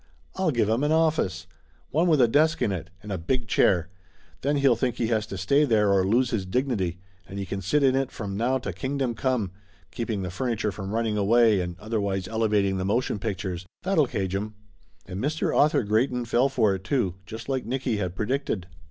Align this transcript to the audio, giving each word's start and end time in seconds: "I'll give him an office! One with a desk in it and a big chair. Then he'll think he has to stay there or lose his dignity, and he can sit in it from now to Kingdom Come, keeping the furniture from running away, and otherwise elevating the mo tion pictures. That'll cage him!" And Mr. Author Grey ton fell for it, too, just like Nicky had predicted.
"I'll 0.35 0.49
give 0.49 0.67
him 0.67 0.83
an 0.83 0.91
office! 0.91 1.45
One 1.91 2.07
with 2.07 2.21
a 2.21 2.27
desk 2.27 2.59
in 2.63 2.71
it 2.71 2.89
and 3.03 3.11
a 3.11 3.19
big 3.19 3.47
chair. 3.47 3.89
Then 4.41 4.55
he'll 4.55 4.75
think 4.75 4.95
he 4.95 5.09
has 5.09 5.27
to 5.27 5.37
stay 5.37 5.63
there 5.63 5.93
or 5.93 6.03
lose 6.03 6.31
his 6.31 6.43
dignity, 6.43 6.97
and 7.27 7.37
he 7.37 7.45
can 7.45 7.61
sit 7.61 7.83
in 7.83 7.95
it 7.95 8.09
from 8.09 8.35
now 8.35 8.57
to 8.57 8.73
Kingdom 8.73 9.13
Come, 9.13 9.51
keeping 9.91 10.23
the 10.23 10.31
furniture 10.31 10.71
from 10.71 10.89
running 10.91 11.17
away, 11.17 11.59
and 11.61 11.77
otherwise 11.79 12.27
elevating 12.27 12.77
the 12.77 12.83
mo 12.85 12.99
tion 12.99 13.19
pictures. 13.19 13.67
That'll 13.83 14.07
cage 14.07 14.33
him!" 14.33 14.55
And 15.07 15.23
Mr. 15.23 15.55
Author 15.55 15.83
Grey 15.83 16.07
ton 16.07 16.25
fell 16.25 16.49
for 16.49 16.73
it, 16.73 16.83
too, 16.83 17.13
just 17.27 17.47
like 17.47 17.63
Nicky 17.67 17.97
had 17.97 18.15
predicted. 18.15 18.65